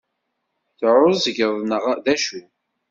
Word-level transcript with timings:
Teεεuẓgeḍ 0.77 1.53
neɣ 1.69 1.83
d 2.03 2.05
acu? 2.13 2.41